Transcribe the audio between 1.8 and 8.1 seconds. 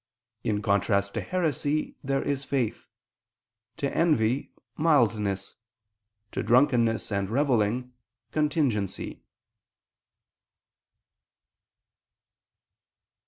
there is faith; to envy, mildness; to drunkenness and revellings,